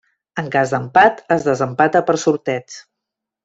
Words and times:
En 0.43 0.47
cas 0.55 0.73
d'empat, 0.75 1.21
es 1.37 1.45
desempata 1.49 2.05
per 2.11 2.19
sorteig. 2.27 2.83